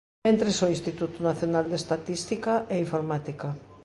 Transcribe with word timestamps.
Mentres 0.25 0.57
o 0.65 0.71
Instituto 0.75 1.17
Nacional 1.29 1.65
de 1.71 1.77
Estatística 1.81 2.53
e 2.73 2.75
Informática. 2.85 3.49